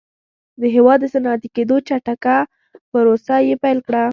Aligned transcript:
د 0.61 0.63
هېواد 0.75 0.97
د 1.01 1.05
صنعتي 1.13 1.49
کېدو 1.55 1.75
چټکه 1.87 2.37
پروسه 2.91 3.35
یې 3.47 3.55
پیل 3.63 3.79
کړه 3.87 4.03